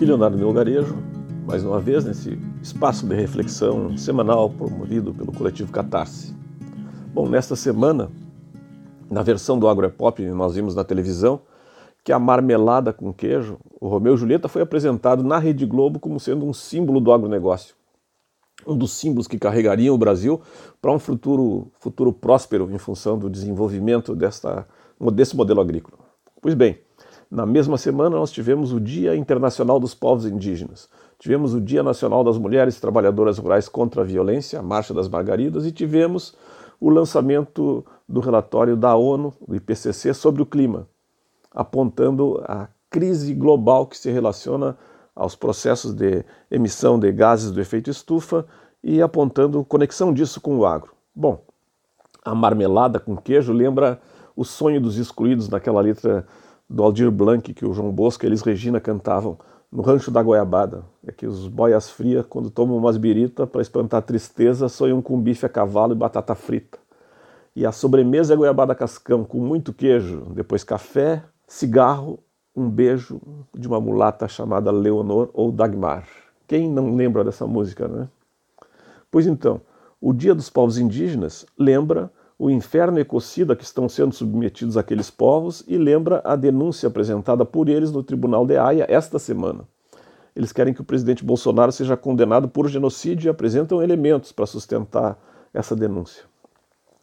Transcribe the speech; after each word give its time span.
Aqui 0.00 0.06
Leonardo 0.06 0.38
Melgarejo, 0.38 0.96
mais 1.46 1.62
uma 1.62 1.78
vez 1.78 2.06
nesse 2.06 2.38
espaço 2.62 3.06
de 3.06 3.14
reflexão 3.14 3.98
semanal 3.98 4.48
promovido 4.48 5.12
pelo 5.12 5.30
coletivo 5.30 5.70
Catarse. 5.70 6.34
Bom, 7.12 7.28
nesta 7.28 7.54
semana, 7.54 8.10
na 9.10 9.22
versão 9.22 9.58
do 9.58 9.68
Agropop, 9.68 10.24
nós 10.30 10.54
vimos 10.54 10.74
na 10.74 10.84
televisão 10.84 11.42
que 12.02 12.12
a 12.12 12.18
marmelada 12.18 12.94
com 12.94 13.12
queijo, 13.12 13.58
o 13.78 13.88
Romeu 13.88 14.14
e 14.14 14.16
Julieta, 14.16 14.48
foi 14.48 14.62
apresentado 14.62 15.22
na 15.22 15.38
Rede 15.38 15.66
Globo 15.66 16.00
como 16.00 16.18
sendo 16.18 16.46
um 16.46 16.54
símbolo 16.54 16.98
do 16.98 17.12
agronegócio. 17.12 17.74
Um 18.66 18.78
dos 18.78 18.92
símbolos 18.92 19.28
que 19.28 19.38
carregariam 19.38 19.94
o 19.94 19.98
Brasil 19.98 20.40
para 20.80 20.92
um 20.92 20.98
futuro, 20.98 21.70
futuro 21.78 22.10
próspero 22.10 22.70
em 22.72 22.78
função 22.78 23.18
do 23.18 23.28
desenvolvimento 23.28 24.16
desta, 24.16 24.66
desse 25.12 25.36
modelo 25.36 25.60
agrícola. 25.60 25.98
Pois 26.40 26.54
bem, 26.54 26.78
na 27.30 27.46
mesma 27.46 27.78
semana, 27.78 28.16
nós 28.16 28.32
tivemos 28.32 28.72
o 28.72 28.80
Dia 28.80 29.14
Internacional 29.14 29.78
dos 29.78 29.94
Povos 29.94 30.26
Indígenas, 30.26 30.88
tivemos 31.18 31.54
o 31.54 31.60
Dia 31.60 31.82
Nacional 31.82 32.24
das 32.24 32.36
Mulheres 32.36 32.80
Trabalhadoras 32.80 33.38
Rurais 33.38 33.68
contra 33.68 34.02
a 34.02 34.04
Violência, 34.04 34.58
a 34.58 34.62
Marcha 34.62 34.92
das 34.92 35.08
Margaridas, 35.08 35.64
e 35.64 35.70
tivemos 35.70 36.34
o 36.80 36.90
lançamento 36.90 37.84
do 38.08 38.18
relatório 38.18 38.76
da 38.76 38.96
ONU, 38.96 39.32
do 39.46 39.54
IPCC, 39.54 40.12
sobre 40.12 40.42
o 40.42 40.46
clima, 40.46 40.88
apontando 41.52 42.42
a 42.48 42.68
crise 42.90 43.32
global 43.32 43.86
que 43.86 43.96
se 43.96 44.10
relaciona 44.10 44.76
aos 45.14 45.36
processos 45.36 45.94
de 45.94 46.24
emissão 46.50 46.98
de 46.98 47.12
gases 47.12 47.52
do 47.52 47.60
efeito 47.60 47.90
estufa 47.90 48.44
e 48.82 49.00
apontando 49.00 49.64
conexão 49.64 50.12
disso 50.12 50.40
com 50.40 50.56
o 50.56 50.66
agro. 50.66 50.92
Bom, 51.14 51.44
a 52.24 52.34
marmelada 52.34 52.98
com 52.98 53.16
queijo 53.16 53.52
lembra 53.52 54.00
o 54.34 54.44
sonho 54.44 54.80
dos 54.80 54.96
excluídos 54.96 55.48
naquela 55.48 55.80
letra 55.80 56.26
do 56.70 56.84
Aldir 56.84 57.10
Blanc, 57.10 57.52
que 57.52 57.66
o 57.66 57.74
João 57.74 57.90
Bosco 57.90 58.24
e 58.24 58.28
eles 58.28 58.42
Regina 58.42 58.78
cantavam 58.78 59.36
no 59.72 59.82
Rancho 59.82 60.08
da 60.08 60.22
Goiabada. 60.22 60.84
É 61.04 61.10
que 61.10 61.26
os 61.26 61.48
boias 61.48 61.90
frias, 61.90 62.24
quando 62.28 62.48
tomam 62.48 62.76
umas 62.76 62.96
birita 62.96 63.44
para 63.44 63.60
espantar 63.60 64.02
tristeza, 64.02 64.68
sonham 64.68 65.02
com 65.02 65.20
bife 65.20 65.44
a 65.44 65.48
cavalo 65.48 65.92
e 65.92 65.96
batata 65.96 66.32
frita. 66.36 66.78
E 67.56 67.66
a 67.66 67.72
sobremesa 67.72 68.34
é 68.34 68.36
goiabada 68.36 68.72
cascão, 68.76 69.24
com 69.24 69.40
muito 69.40 69.72
queijo, 69.72 70.26
depois 70.32 70.62
café, 70.62 71.24
cigarro, 71.48 72.20
um 72.54 72.70
beijo 72.70 73.20
de 73.52 73.66
uma 73.66 73.80
mulata 73.80 74.28
chamada 74.28 74.70
Leonor 74.70 75.28
ou 75.34 75.50
Dagmar. 75.50 76.06
Quem 76.46 76.70
não 76.70 76.94
lembra 76.94 77.24
dessa 77.24 77.46
música, 77.46 77.88
né? 77.88 78.08
Pois 79.10 79.26
então, 79.26 79.60
o 80.00 80.12
Dia 80.12 80.36
dos 80.36 80.48
Povos 80.48 80.78
Indígenas 80.78 81.44
lembra 81.58 82.12
o 82.40 82.48
inferno 82.48 82.98
ecocida 82.98 83.54
que 83.54 83.62
estão 83.62 83.86
sendo 83.86 84.14
submetidos 84.14 84.78
aqueles 84.78 85.10
povos 85.10 85.62
e 85.68 85.76
lembra 85.76 86.22
a 86.24 86.34
denúncia 86.34 86.86
apresentada 86.86 87.44
por 87.44 87.68
eles 87.68 87.92
no 87.92 88.02
Tribunal 88.02 88.46
de 88.46 88.56
Haia 88.56 88.86
esta 88.88 89.18
semana. 89.18 89.68
Eles 90.34 90.50
querem 90.50 90.72
que 90.72 90.80
o 90.80 90.84
presidente 90.84 91.22
Bolsonaro 91.22 91.70
seja 91.70 91.98
condenado 91.98 92.48
por 92.48 92.66
genocídio 92.66 93.28
e 93.28 93.30
apresentam 93.30 93.82
elementos 93.82 94.32
para 94.32 94.46
sustentar 94.46 95.18
essa 95.52 95.76
denúncia. 95.76 96.24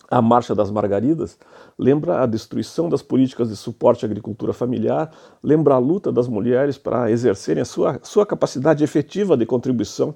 A 0.10 0.24
Marcha 0.24 0.56
das 0.56 0.72
Margaridas 0.72 1.38
lembra 1.78 2.24
a 2.24 2.26
destruição 2.26 2.90
das 2.90 3.04
políticas 3.04 3.50
de 3.50 3.56
suporte 3.56 4.04
à 4.06 4.08
agricultura 4.08 4.54
familiar, 4.54 5.12
lembra 5.44 5.76
a 5.76 5.78
luta 5.78 6.12
das 6.12 6.28
mulheres 6.28 6.80
para 6.80 7.12
exercerem 7.12 7.62
a 7.62 7.66
sua, 7.66 8.00
sua 8.02 8.26
capacidade 8.26 8.84
efetiva 8.84 9.38
de 9.38 9.46
contribuição 9.46 10.16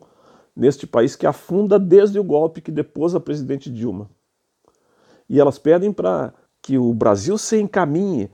neste 0.55 0.87
país 0.87 1.15
que 1.15 1.27
afunda 1.27 1.77
desde 1.77 2.17
o 2.17 2.23
golpe 2.23 2.59
que 2.59 2.71
depôs 2.71 3.13
a 3.13 3.19
presidente 3.19 3.69
Dilma. 3.69 4.09
E 5.31 5.39
elas 5.39 5.57
pedem 5.57 5.93
para 5.93 6.33
que 6.61 6.77
o 6.77 6.93
Brasil 6.93 7.37
se 7.37 7.57
encaminhe 7.57 8.29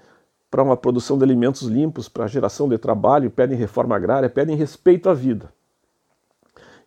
para 0.50 0.64
uma 0.64 0.76
produção 0.76 1.16
de 1.16 1.24
alimentos 1.24 1.62
limpos, 1.62 2.10
para 2.10 2.26
geração 2.26 2.68
de 2.68 2.76
trabalho, 2.76 3.30
pedem 3.30 3.56
reforma 3.56 3.96
agrária, 3.96 4.28
pedem 4.28 4.56
respeito 4.56 5.08
à 5.08 5.14
vida. 5.14 5.54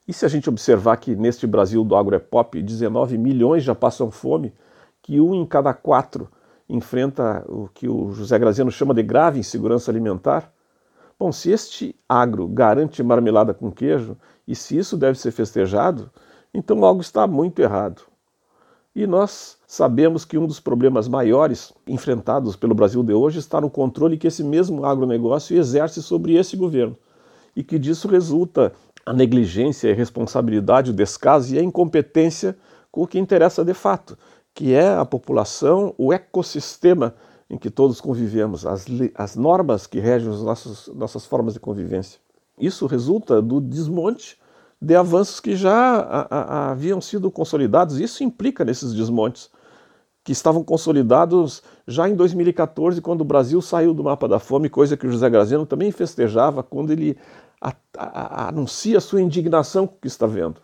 E 0.09 0.12
se 0.12 0.27
a 0.27 0.29
gente 0.29 0.49
observar 0.49 0.97
que 0.97 1.15
neste 1.15 1.47
Brasil 1.47 1.84
do 1.84 1.95
agro 1.95 2.17
é 2.17 2.19
pop, 2.19 2.61
19 2.61 3.17
milhões 3.17 3.62
já 3.62 3.73
passam 3.73 4.11
fome, 4.11 4.53
que 5.01 5.21
um 5.21 5.33
em 5.33 5.47
cada 5.47 5.73
quatro 5.73 6.29
enfrenta 6.69 7.45
o 7.49 7.69
que 7.69 7.89
o 7.89 8.11
José 8.11 8.37
Graziano 8.37 8.73
chama 8.73 8.93
de 8.93 9.05
grave 9.05 9.39
insegurança 9.39 9.93
alimentar, 9.93 10.53
bom, 11.17 11.31
se 11.31 11.53
este 11.53 11.95
agro 12.09 12.49
garante 12.49 13.01
marmelada 13.01 13.55
com 13.55 13.71
queijo, 13.71 14.17
e 14.45 14.57
se 14.57 14.77
isso 14.77 14.97
deve 14.97 15.17
ser 15.17 15.31
festejado, 15.31 16.11
então 16.53 16.84
algo 16.84 17.01
está 17.01 17.29
muito 17.29 17.63
errado. 17.63 18.09
E 18.95 19.06
nós 19.06 19.56
sabemos 19.69 20.25
que 20.25 20.37
um 20.37 20.47
dos 20.47 20.59
problemas 20.59 21.06
maiores 21.06 21.73
enfrentados 21.87 22.56
pelo 22.56 22.75
Brasil 22.75 23.03
de 23.05 23.12
hoje 23.12 23.39
está 23.39 23.61
no 23.61 23.71
controle 23.71 24.19
que 24.19 24.27
esse 24.27 24.43
mesmo 24.43 24.84
agronegócio 24.84 25.56
exerce 25.56 26.03
sobre 26.03 26.34
esse 26.34 26.56
governo 26.56 26.97
e 27.55 27.62
que 27.62 27.78
disso 27.78 28.09
resulta 28.09 28.73
a 29.06 29.12
negligência, 29.12 29.89
a 29.89 29.93
irresponsabilidade, 29.93 30.91
o 30.91 30.95
descaso 30.95 31.55
e 31.55 31.59
a 31.59 31.62
incompetência 31.62 32.56
com 32.91 33.03
o 33.03 33.06
que 33.06 33.19
interessa 33.19 33.65
de 33.65 33.75
fato, 33.75 34.19
que 34.53 34.75
é 34.75 34.89
a 34.95 35.05
população, 35.05 35.95
o 35.97 36.12
ecossistema 36.12 37.15
em 37.49 37.57
que 37.57 37.71
todos 37.71 38.01
convivemos, 38.01 38.67
as, 38.67 38.87
as 39.15 39.37
normas 39.37 39.87
que 39.87 40.01
regem 40.01 40.31
as 40.31 40.43
nossas, 40.43 40.89
nossas 40.95 41.25
formas 41.25 41.55
de 41.55 41.61
convivência. 41.61 42.21
Isso 42.59 42.87
resulta 42.87 43.41
do 43.41 43.61
desmonte 43.61 44.37
de 44.81 44.97
avanços 44.97 45.41
que 45.41 45.55
já 45.55 45.99
a, 45.99 46.27
a, 46.31 46.71
haviam 46.71 47.01
sido 47.01 47.31
consolidados. 47.31 48.01
Isso 48.01 48.25
implica 48.25 48.65
nesses 48.65 48.95
desmontes, 48.95 49.51
que 50.23 50.33
estavam 50.33 50.63
consolidados 50.63 51.63
já 51.87 52.09
em 52.09 52.15
2014, 52.15 53.01
quando 53.01 53.23
o 53.23 53.25
Brasil 53.25 53.61
saiu 53.61 53.95
do 53.95 54.05
mapa 54.05 54.29
da 54.29 54.39
fome, 54.39 54.69
coisa 54.69 54.97
que 54.97 55.07
o 55.07 55.11
José 55.11 55.29
Graziano 55.29 55.67
também 55.67 55.91
festejava 55.91 56.63
quando 56.63 56.93
ele 56.93 57.17
a, 57.61 58.49
anuncia 58.49 59.01
sua 59.01 59.21
indignação 59.21 59.87
com 59.87 59.95
o 59.97 59.99
que 59.99 60.07
está 60.07 60.27
vendo. 60.27 60.61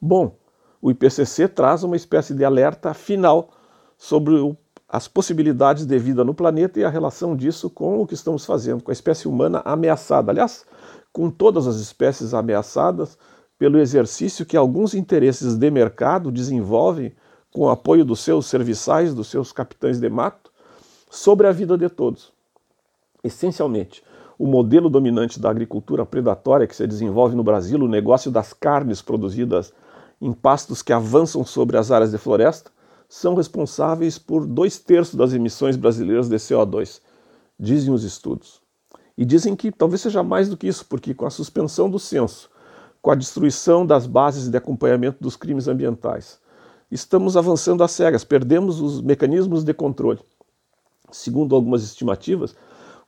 Bom, 0.00 0.36
o 0.80 0.90
IPCC 0.90 1.48
traz 1.48 1.82
uma 1.84 1.96
espécie 1.96 2.34
de 2.34 2.44
alerta 2.44 2.94
final 2.94 3.50
sobre 3.98 4.34
o, 4.34 4.56
as 4.90 5.06
possibilidades 5.06 5.86
de 5.86 5.98
vida 5.98 6.24
no 6.24 6.34
planeta 6.34 6.80
e 6.80 6.84
a 6.84 6.90
relação 6.90 7.36
disso 7.36 7.70
com 7.70 8.00
o 8.00 8.06
que 8.06 8.14
estamos 8.14 8.44
fazendo, 8.44 8.82
com 8.82 8.90
a 8.90 8.92
espécie 8.92 9.28
humana 9.28 9.62
ameaçada. 9.64 10.32
Aliás, 10.32 10.66
com 11.12 11.30
todas 11.30 11.66
as 11.68 11.76
espécies 11.76 12.34
ameaçadas 12.34 13.16
pelo 13.56 13.78
exercício 13.78 14.44
que 14.44 14.56
alguns 14.56 14.94
interesses 14.94 15.54
de 15.54 15.70
mercado 15.70 16.32
desenvolvem 16.32 17.12
com 17.52 17.62
o 17.62 17.70
apoio 17.70 18.04
dos 18.04 18.20
seus 18.20 18.46
serviçais, 18.46 19.14
dos 19.14 19.28
seus 19.28 19.52
capitães 19.52 20.00
de 20.00 20.08
mato, 20.08 20.50
sobre 21.08 21.46
a 21.46 21.52
vida 21.52 21.76
de 21.78 21.88
todos. 21.88 22.32
Essencialmente, 23.22 24.02
o 24.38 24.46
modelo 24.46 24.88
dominante 24.88 25.38
da 25.38 25.50
agricultura 25.50 26.06
predatória 26.06 26.66
que 26.66 26.74
se 26.74 26.86
desenvolve 26.86 27.36
no 27.36 27.44
Brasil, 27.44 27.78
o 27.78 27.88
negócio 27.88 28.30
das 28.30 28.52
carnes 28.52 29.02
produzidas 29.02 29.72
em 30.20 30.32
pastos 30.32 30.82
que 30.82 30.92
avançam 30.92 31.44
sobre 31.44 31.76
as 31.76 31.90
áreas 31.90 32.10
de 32.10 32.18
floresta, 32.18 32.70
são 33.10 33.34
responsáveis 33.34 34.20
por 34.20 34.46
dois 34.46 34.78
terços 34.78 35.16
das 35.16 35.32
emissões 35.32 35.76
brasileiras 35.76 36.28
de 36.28 36.36
CO2, 36.36 37.00
dizem 37.58 37.92
os 37.92 38.04
estudos. 38.04 38.62
E 39.18 39.24
dizem 39.24 39.56
que 39.56 39.72
talvez 39.72 40.00
seja 40.00 40.22
mais 40.22 40.48
do 40.48 40.56
que 40.56 40.68
isso, 40.68 40.86
porque 40.86 41.12
com 41.12 41.26
a 41.26 41.30
suspensão 41.30 41.90
do 41.90 41.98
censo, 41.98 42.48
com 43.02 43.10
a 43.10 43.16
destruição 43.16 43.84
das 43.84 44.06
bases 44.06 44.48
de 44.48 44.56
acompanhamento 44.56 45.20
dos 45.20 45.34
crimes 45.34 45.66
ambientais, 45.66 46.38
estamos 46.88 47.36
avançando 47.36 47.82
às 47.82 47.90
cegas, 47.90 48.22
perdemos 48.22 48.80
os 48.80 49.02
mecanismos 49.02 49.64
de 49.64 49.74
controle. 49.74 50.20
Segundo 51.10 51.56
algumas 51.56 51.82
estimativas, 51.82 52.54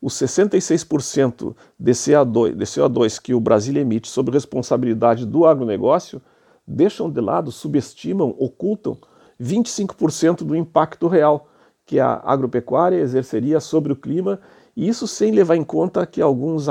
os 0.00 0.14
66% 0.14 1.54
de 1.78 1.92
CO2, 1.92 2.56
de 2.56 2.64
CO2 2.64 3.22
que 3.22 3.34
o 3.34 3.40
Brasil 3.40 3.76
emite 3.76 4.08
sob 4.08 4.32
responsabilidade 4.32 5.24
do 5.24 5.46
agronegócio 5.46 6.20
deixam 6.66 7.08
de 7.08 7.20
lado, 7.20 7.52
subestimam, 7.52 8.34
ocultam 8.36 8.98
25% 9.42 10.44
do 10.44 10.54
impacto 10.54 11.08
real 11.08 11.48
que 11.84 11.98
a 11.98 12.22
agropecuária 12.24 12.96
exerceria 12.96 13.58
sobre 13.58 13.92
o 13.92 13.96
clima 13.96 14.40
e 14.76 14.88
isso 14.88 15.06
sem 15.06 15.32
levar 15.32 15.56
em 15.56 15.64
conta 15.64 16.06
que 16.06 16.22
alguns, 16.22 16.66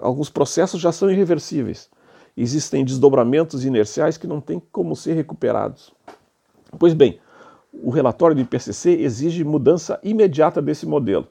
alguns 0.00 0.30
processos 0.30 0.80
já 0.80 0.92
são 0.92 1.10
irreversíveis. 1.10 1.90
Existem 2.36 2.84
desdobramentos 2.84 3.64
inerciais 3.64 4.16
que 4.16 4.26
não 4.26 4.40
têm 4.40 4.62
como 4.70 4.94
ser 4.94 5.14
recuperados. 5.14 5.92
Pois 6.78 6.94
bem, 6.94 7.18
o 7.72 7.90
relatório 7.90 8.36
do 8.36 8.42
IPCC 8.42 8.90
exige 8.90 9.42
mudança 9.42 9.98
imediata 10.02 10.62
desse 10.62 10.86
modelo 10.86 11.26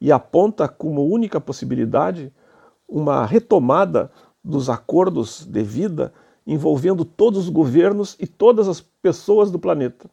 e 0.00 0.10
aponta 0.10 0.66
como 0.66 1.06
única 1.06 1.40
possibilidade 1.40 2.32
uma 2.88 3.26
retomada 3.26 4.10
dos 4.42 4.70
acordos 4.70 5.44
de 5.44 5.62
vida 5.62 6.12
envolvendo 6.48 7.04
todos 7.04 7.44
os 7.44 7.48
governos 7.48 8.16
e 8.18 8.26
todas 8.26 8.66
as 8.66 8.80
pessoas 8.80 9.50
do 9.52 9.58
planeta. 9.58 10.10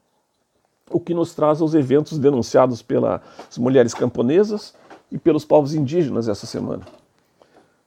O 0.91 0.99
que 0.99 1.15
nos 1.15 1.33
traz 1.33 1.61
aos 1.61 1.73
eventos 1.73 2.19
denunciados 2.19 2.83
pelas 2.83 3.21
mulheres 3.57 3.95
camponesas, 3.95 4.75
e 5.11 5.17
pelos 5.17 5.45
povos 5.45 5.73
indígenas 5.73 6.27
essa 6.27 6.45
semana. 6.45 6.85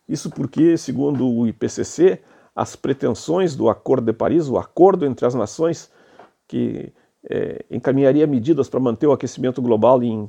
Isso 0.09 0.31
porque, 0.31 0.77
segundo 0.77 1.29
o 1.29 1.47
IPCC, 1.47 2.21
as 2.55 2.75
pretensões 2.75 3.55
do 3.55 3.69
Acordo 3.69 4.07
de 4.07 4.13
Paris, 4.13 4.49
o 4.49 4.57
acordo 4.57 5.05
entre 5.05 5.27
as 5.27 5.35
nações 5.35 5.91
que 6.47 6.93
é, 7.29 7.65
encaminharia 7.71 8.27
medidas 8.27 8.69
para 8.69 8.81
manter 8.81 9.07
o 9.07 9.13
aquecimento 9.13 9.61
global 9.61 10.03
em, 10.03 10.29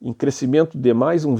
em 0.00 0.12
crescimento 0.12 0.76
de 0.76 0.92
mais 0.92 1.24
1, 1.24 1.34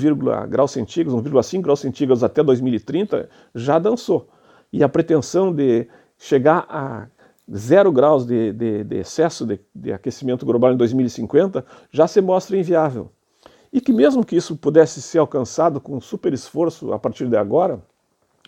grau 0.49 0.67
centígrados, 0.67 1.23
1,5 1.23 1.61
graus 1.61 1.81
centígrados 1.81 2.25
até 2.25 2.43
2030, 2.43 3.29
já 3.55 3.79
dançou. 3.79 4.29
E 4.73 4.83
a 4.83 4.89
pretensão 4.89 5.53
de 5.53 5.87
chegar 6.19 6.67
a 6.69 7.07
zero 7.55 7.93
graus 7.93 8.27
de, 8.27 8.53
de, 8.53 8.85
de 8.85 8.97
excesso 8.97 9.47
de, 9.47 9.61
de, 9.75 9.93
aquecimento 9.93 10.45
global 10.45 10.73
em 10.73 10.77
2050 10.77 11.65
já 11.91 12.07
se 12.09 12.21
mostra 12.21 12.57
inviável. 12.57 13.11
E 13.73 13.81
que 13.81 13.93
mesmo 13.93 14.25
que 14.25 14.37
isso 14.37 14.57
pudesse 14.57 15.01
ser 15.03 15.19
alcançado 15.19 15.81
com 15.81 16.01
super 16.01 16.33
esforço 16.33 16.93
a 16.93 16.99
partir 16.99 17.29
de 17.29 17.37
agora, 17.37 17.81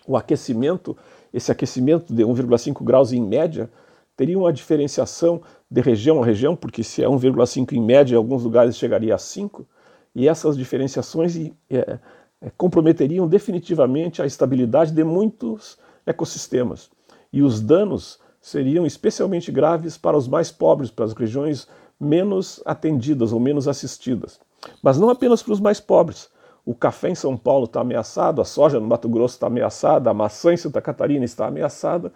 o 0.06 0.17
aquecimento, 0.17 0.97
esse 1.32 1.53
aquecimento 1.53 2.12
de 2.12 2.25
1,5 2.25 2.82
graus 2.82 3.12
em 3.12 3.23
média, 3.23 3.71
teria 4.17 4.38
uma 4.38 4.53
diferenciação 4.53 5.41
de 5.71 5.81
região 5.81 6.23
a 6.23 6.26
região, 6.26 6.56
porque 6.56 6.82
se 6.82 7.03
é 7.03 7.06
1,5 7.06 7.73
em 7.73 7.81
média, 7.81 8.14
em 8.14 8.17
alguns 8.17 8.43
lugares 8.43 8.76
chegaria 8.76 9.14
a 9.14 9.19
5, 9.19 9.67
e 10.14 10.26
essas 10.26 10.56
diferenciações 10.56 11.37
é, 11.71 11.99
é, 12.41 12.50
comprometeriam 12.56 13.29
definitivamente 13.29 14.23
a 14.23 14.26
estabilidade 14.26 14.93
de 14.93 15.05
muitos 15.05 15.79
ecossistemas. 16.06 16.91
E 17.32 17.42
os 17.42 17.60
danos 17.60 18.19
seriam 18.40 18.86
especialmente 18.86 19.52
graves 19.52 19.98
para 19.98 20.16
os 20.16 20.26
mais 20.26 20.50
pobres, 20.50 20.90
para 20.90 21.04
as 21.04 21.12
regiões 21.12 21.69
menos 22.00 22.62
atendidas 22.64 23.32
ou 23.32 23.40
menos 23.40 23.66
assistidas. 23.66 24.40
Mas 24.82 24.98
não 24.98 25.10
apenas 25.10 25.42
para 25.42 25.52
os 25.52 25.60
mais 25.60 25.80
pobres. 25.80 26.30
O 26.64 26.75
café 26.75 27.08
em 27.10 27.14
São 27.14 27.36
Paulo 27.36 27.64
está 27.64 27.80
ameaçado, 27.80 28.40
a 28.40 28.44
soja 28.44 28.78
no 28.78 28.86
Mato 28.86 29.08
Grosso 29.08 29.34
está 29.34 29.46
ameaçada, 29.46 30.10
a 30.10 30.14
maçã 30.14 30.52
em 30.52 30.56
Santa 30.56 30.80
Catarina 30.80 31.25
está 31.25 31.46
ameaçada. 31.46 32.12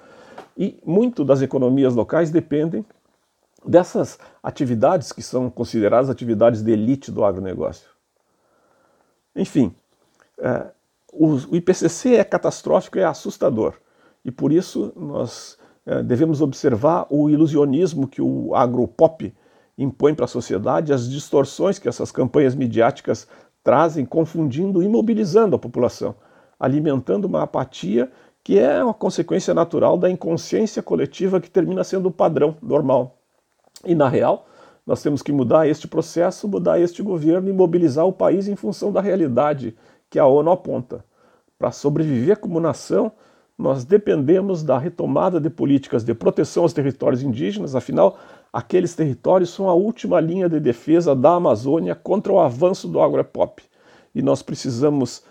E 0.57 0.79
muito 0.85 1.25
das 1.25 1.41
economias 1.41 1.95
locais 1.95 2.31
dependem 2.31 2.85
dessas 3.65 4.19
atividades 4.43 5.13
que 5.13 5.23
são 5.23 5.49
consideradas 5.49 6.11
atividades 6.11 6.63
de 6.63 6.73
elite 6.73 7.11
do 7.11 7.25
agronegócio. 7.25 7.89
Enfim, 9.35 9.75
é, 10.39 10.67
o, 11.13 11.29
o 11.29 11.57
IPCC 11.57 12.17
é 12.17 12.25
catastrófico, 12.25 12.99
é 12.99 13.05
assustador. 13.05 13.75
E 14.25 14.31
por 14.31 14.53
isso 14.53 14.93
nós 14.97 15.59
é, 15.85 16.03
devemos 16.03 16.41
observar 16.41 17.07
o 17.11 17.29
ilusionismo 17.29 18.07
que 18.07 18.23
o 18.23 18.55
agropop 18.55 19.35
impõe 19.77 20.15
para 20.15 20.27
a 20.27 20.29
sociedade, 20.29 20.93
as 20.93 21.09
distorções 21.09 21.79
que 21.79 21.89
essas 21.89 22.13
campanhas 22.13 22.55
midiáticas 22.55 23.27
trazem, 23.65 24.05
confundindo 24.05 24.83
e 24.83 24.87
imobilizando 24.87 25.57
a 25.57 25.59
população, 25.59 26.15
alimentando 26.59 27.27
uma 27.27 27.43
apatia 27.43 28.11
que 28.45 28.59
é 28.59 28.83
uma 28.83 28.95
consequência 28.95 29.55
natural 29.55 29.97
da 29.97 30.11
inconsciência 30.11 30.83
coletiva 30.83 31.41
que 31.41 31.51
termina 31.51 31.85
sendo 31.85 32.07
o 32.09 32.13
padrão 32.13 32.57
normal. 32.61 33.19
E 33.85 33.95
na 33.95 34.09
real, 34.09 34.47
nós 34.85 35.01
temos 35.01 35.23
que 35.23 35.33
mudar 35.33 35.69
este 35.69 35.87
processo, 35.87 36.49
mudar 36.49 36.81
este 36.81 37.03
governo 37.03 37.49
e 37.49 37.53
mobilizar 37.53 38.05
o 38.05 38.13
país 38.13 38.49
em 38.49 38.57
função 38.57 38.91
da 38.93 39.01
realidade 39.01 39.77
que 40.11 40.19
a 40.19 40.27
ONU 40.27 40.51
aponta. 40.51 41.05
Para 41.57 41.71
sobreviver 41.71 42.39
como 42.39 42.59
nação, 42.59 43.13
nós 43.59 43.85
dependemos 43.85 44.63
da 44.63 44.79
retomada 44.79 45.41
de 45.41 45.51
políticas 45.51 46.05
de 46.05 46.15
proteção 46.15 46.63
aos 46.63 46.73
territórios 46.73 47.23
indígenas, 47.23 47.75
afinal, 47.77 48.19
aqueles 48.53 48.95
territórios 48.95 49.51
são 49.51 49.69
a 49.69 49.75
última 49.75 50.21
linha 50.21 50.49
de 50.49 50.59
defesa 50.59 51.15
da 51.15 51.35
Amazônia 51.35 51.95
contra 51.95 52.33
o 52.33 52.41
avanço 52.41 52.89
do 52.89 53.01
agropop. 53.01 53.63
E 54.15 54.23
nós 54.23 54.43
precisamos 54.43 55.23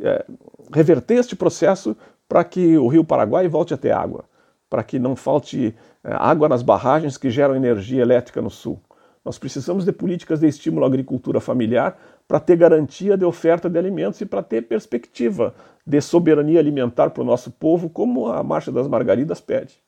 é, 0.00 0.24
reverter 0.72 1.14
este 1.14 1.34
processo 1.34 1.96
para 2.28 2.44
que 2.44 2.76
o 2.76 2.88
rio 2.88 3.04
Paraguai 3.04 3.48
volte 3.48 3.72
a 3.72 3.76
ter 3.76 3.90
água, 3.90 4.24
para 4.68 4.82
que 4.82 4.98
não 4.98 5.16
falte 5.16 5.74
é, 6.04 6.12
água 6.12 6.48
nas 6.48 6.62
barragens 6.62 7.16
que 7.16 7.30
geram 7.30 7.56
energia 7.56 8.02
elétrica 8.02 8.42
no 8.42 8.50
sul. 8.50 8.80
Nós 9.24 9.38
precisamos 9.38 9.84
de 9.84 9.92
políticas 9.92 10.40
de 10.40 10.48
estímulo 10.48 10.84
à 10.84 10.88
agricultura 10.88 11.40
familiar 11.40 11.98
para 12.28 12.38
ter 12.38 12.56
garantia 12.56 13.16
de 13.16 13.24
oferta 13.24 13.70
de 13.70 13.78
alimentos 13.78 14.20
e 14.20 14.26
para 14.26 14.42
ter 14.42 14.68
perspectiva 14.68 15.54
de 15.86 15.98
soberania 16.02 16.60
alimentar 16.60 17.08
para 17.08 17.22
o 17.22 17.26
nosso 17.26 17.50
povo, 17.50 17.88
como 17.88 18.26
a 18.26 18.42
Marcha 18.42 18.70
das 18.70 18.86
Margaridas 18.86 19.40
pede. 19.40 19.80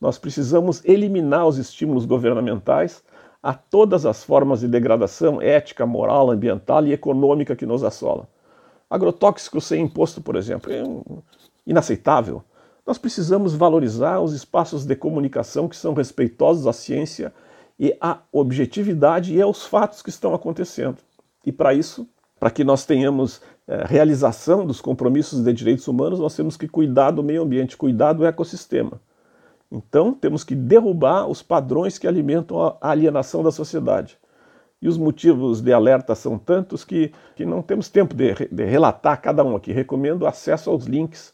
Nós 0.00 0.16
precisamos 0.16 0.84
eliminar 0.84 1.48
os 1.48 1.58
estímulos 1.58 2.04
governamentais 2.04 3.02
a 3.42 3.52
todas 3.52 4.06
as 4.06 4.22
formas 4.22 4.60
de 4.60 4.68
degradação 4.68 5.42
ética, 5.42 5.84
moral, 5.84 6.30
ambiental 6.30 6.86
e 6.86 6.92
econômica 6.92 7.56
que 7.56 7.66
nos 7.66 7.82
assola. 7.82 8.28
Agrotóxico 8.88 9.60
sem 9.60 9.82
imposto, 9.82 10.22
por 10.22 10.36
exemplo, 10.36 10.72
é 10.72 10.82
inaceitável. 11.66 12.44
Nós 12.86 12.98
precisamos 12.98 13.54
valorizar 13.54 14.20
os 14.20 14.32
espaços 14.32 14.86
de 14.86 14.94
comunicação 14.94 15.68
que 15.68 15.76
são 15.76 15.92
respeitosos 15.92 16.66
à 16.68 16.72
ciência 16.72 17.34
e 17.78 17.96
à 18.00 18.18
objetividade 18.30 19.34
e 19.34 19.42
aos 19.42 19.66
fatos 19.66 20.00
que 20.00 20.10
estão 20.10 20.34
acontecendo. 20.34 20.98
E 21.44 21.52
para 21.52 21.74
isso, 21.74 22.08
para 22.38 22.50
que 22.50 22.64
nós 22.64 22.84
tenhamos 22.84 23.40
é, 23.66 23.84
realização 23.86 24.66
dos 24.66 24.80
compromissos 24.80 25.42
de 25.42 25.52
direitos 25.52 25.88
humanos, 25.88 26.18
nós 26.18 26.34
temos 26.34 26.56
que 26.56 26.68
cuidar 26.68 27.10
do 27.10 27.22
meio 27.22 27.42
ambiente, 27.42 27.76
cuidar 27.76 28.12
do 28.12 28.24
ecossistema. 28.24 29.00
Então, 29.70 30.12
temos 30.12 30.44
que 30.44 30.54
derrubar 30.54 31.26
os 31.26 31.42
padrões 31.42 31.98
que 31.98 32.06
alimentam 32.06 32.60
a 32.80 32.90
alienação 32.90 33.42
da 33.42 33.50
sociedade. 33.50 34.18
E 34.80 34.88
os 34.88 34.98
motivos 34.98 35.62
de 35.62 35.72
alerta 35.72 36.14
são 36.14 36.38
tantos 36.38 36.84
que, 36.84 37.10
que 37.34 37.46
não 37.46 37.62
temos 37.62 37.88
tempo 37.88 38.14
de, 38.14 38.34
de 38.52 38.64
relatar 38.64 39.20
cada 39.20 39.42
um 39.42 39.56
aqui. 39.56 39.72
Recomendo 39.72 40.26
acesso 40.26 40.70
aos 40.70 40.84
links 40.84 41.32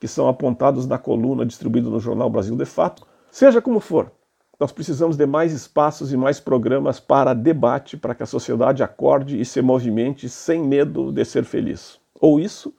que 0.00 0.08
são 0.08 0.28
apontados 0.28 0.86
na 0.86 0.98
coluna 0.98 1.46
distribuída 1.46 1.88
no 1.88 2.00
jornal 2.00 2.28
Brasil 2.28 2.56
de 2.56 2.64
Fato. 2.64 3.06
Seja 3.30 3.62
como 3.62 3.80
for, 3.80 4.10
nós 4.58 4.72
precisamos 4.72 5.16
de 5.16 5.24
mais 5.24 5.52
espaços 5.52 6.12
e 6.12 6.16
mais 6.16 6.40
programas 6.40 6.98
para 6.98 7.32
debate, 7.32 7.96
para 7.96 8.12
que 8.12 8.24
a 8.24 8.26
sociedade 8.26 8.82
acorde 8.82 9.40
e 9.40 9.44
se 9.44 9.62
movimente 9.62 10.28
sem 10.28 10.60
medo 10.60 11.12
de 11.12 11.24
ser 11.24 11.44
feliz. 11.44 12.00
Ou 12.20 12.40
isso, 12.40 12.74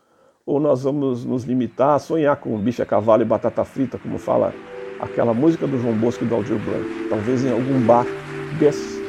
ou 0.45 0.59
nós 0.59 0.83
vamos 0.83 1.23
nos 1.23 1.45
limitar 1.45 1.91
a 1.91 1.99
sonhar 1.99 2.35
com 2.35 2.57
bife 2.57 2.81
a 2.81 2.85
cavalo 2.85 3.21
e 3.21 3.25
batata 3.25 3.63
frita, 3.63 3.97
como 3.97 4.17
fala 4.17 4.53
aquela 4.99 5.33
música 5.33 5.65
do 5.65 5.79
João 5.79 5.93
Bosco 5.93 6.25
e 6.25 6.27
do 6.27 6.35
Aldir 6.35 6.59
Blanc. 6.59 7.07
Talvez 7.09 7.45
em 7.45 7.51
algum 7.51 7.79
bar 7.85 8.05
desses, 8.59 8.99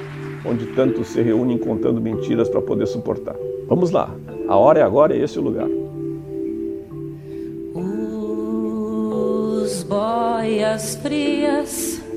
onde 0.46 0.67
tantos 0.67 1.08
se 1.08 1.20
reúnem 1.20 1.58
contando 1.58 2.00
mentiras 2.00 2.49
para 2.49 2.62
poder 2.62 2.87
suportar. 2.87 3.34
Vamos 3.67 3.90
lá, 3.90 4.14
a 4.46 4.56
hora 4.56 4.78
é 4.78 4.82
agora, 4.82 5.17
e 5.17 5.22
esse 5.22 5.37
é 5.37 5.40
o 5.40 5.44
lugar. 5.44 5.67
Os 9.64 9.82
boias 9.82 10.94
frias 10.96 12.09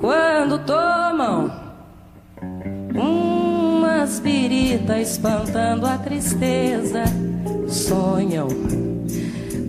quando 0.00 0.58
tomam 0.60 1.50
umas 2.94 4.20
birita 4.20 4.98
espantando 5.00 5.86
a 5.86 5.98
tristeza, 5.98 7.04
sonham 7.68 8.48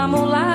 uma 0.00 0.08
mulata. 0.08 0.49